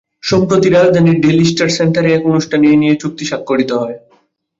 সম্প্রতি 0.23 0.67
রাজধানীর 0.69 1.17
Daily 1.23 1.45
Star 1.45 1.69
সেন্টারে 1.77 2.09
এক 2.11 2.23
অনুষ্ঠানে 2.25 2.65
এ 2.67 2.79
নিয়ে 2.81 2.95
চুক্তি 3.01 3.23
স্বাক্ষরিত 3.25 3.71
হয়। 3.81 3.97